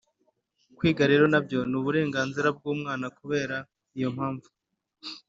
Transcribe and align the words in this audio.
Kwiga 0.77 1.03
rero 1.11 1.25
na 1.31 1.39
byo 1.45 1.59
ni 1.69 1.75
uburenganzira 1.79 2.47
bw 2.57 2.63
umwana 2.73 3.05
Kubera 3.17 3.57
iyo 3.97 4.09
mpamvu 4.15 4.47